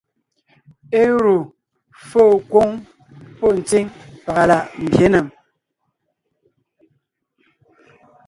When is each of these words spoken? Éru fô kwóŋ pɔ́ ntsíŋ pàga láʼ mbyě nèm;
Éru 1.01 1.35
fô 2.09 2.23
kwóŋ 2.51 2.69
pɔ́ 3.37 3.49
ntsíŋ 3.59 3.85
pàga 4.25 4.43
láʼ 4.49 4.65
mbyě 4.83 5.07
nèm; 5.13 5.27